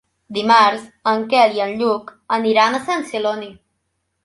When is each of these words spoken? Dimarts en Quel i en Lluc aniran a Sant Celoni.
Dimarts 0.35 0.87
en 1.11 1.21
Quel 1.33 1.53
i 1.59 1.61
en 1.67 1.75
Lluc 1.83 2.11
aniran 2.41 2.81
a 2.81 2.83
Sant 2.91 3.09
Celoni. 3.13 3.55